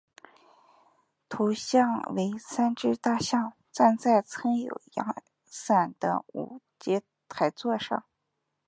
[1.29, 8.03] 图像为三只大象站在撑有阳伞的五阶台座上。